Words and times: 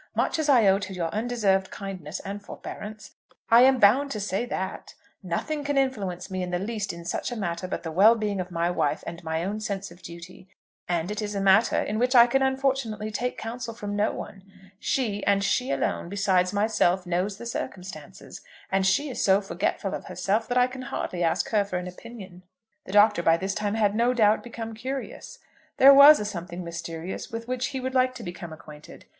Much 0.15 0.39
as 0.39 0.49
I 0.49 0.65
owe 0.65 0.79
to 0.79 0.95
your 0.95 1.09
undeserved 1.13 1.69
kindness 1.69 2.19
and 2.21 2.41
forbearance, 2.43 3.11
I 3.51 3.61
am 3.61 3.77
bound 3.77 4.09
to 4.09 4.19
say 4.19 4.47
that. 4.47 4.95
Nothing 5.21 5.63
can 5.63 5.77
influence 5.77 6.31
me 6.31 6.41
in 6.41 6.49
the 6.49 6.57
least 6.57 6.91
in 6.91 7.05
such 7.05 7.31
a 7.31 7.35
matter 7.35 7.67
but 7.67 7.83
the 7.83 7.91
well 7.91 8.15
being 8.15 8.41
of 8.41 8.49
my 8.49 8.71
wife, 8.71 9.03
and 9.05 9.23
my 9.23 9.43
own 9.43 9.59
sense 9.59 9.91
of 9.91 10.01
duty. 10.01 10.47
And 10.89 11.11
it 11.11 11.21
is 11.21 11.35
a 11.35 11.39
matter 11.39 11.79
in 11.79 11.99
which 11.99 12.15
I 12.15 12.25
can 12.25 12.41
unfortunately 12.41 13.11
take 13.11 13.37
counsel 13.37 13.75
from 13.75 13.95
no 13.95 14.11
one. 14.11 14.41
She, 14.79 15.23
and 15.27 15.43
she 15.43 15.69
alone, 15.69 16.09
besides 16.09 16.51
myself, 16.51 17.05
knows 17.05 17.37
the 17.37 17.45
circumstances, 17.45 18.41
and 18.71 18.87
she 18.87 19.07
is 19.11 19.23
so 19.23 19.39
forgetful 19.39 19.93
of 19.93 20.05
herself 20.05 20.47
that 20.47 20.57
I 20.57 20.65
can 20.65 20.81
hardly 20.81 21.21
ask 21.23 21.47
her 21.49 21.63
for 21.63 21.77
an 21.77 21.87
opinion." 21.87 22.41
The 22.85 22.91
Doctor 22.91 23.21
by 23.21 23.37
this 23.37 23.53
time 23.53 23.75
had 23.75 23.93
no 23.93 24.15
doubt 24.15 24.41
become 24.41 24.73
curious. 24.73 25.37
There 25.77 25.93
was 25.93 26.19
a 26.19 26.25
something 26.25 26.63
mysterious 26.63 27.29
with 27.29 27.47
which 27.47 27.67
he 27.67 27.79
would 27.79 27.93
like 27.93 28.15
to 28.15 28.23
become 28.23 28.51
acquainted. 28.51 29.05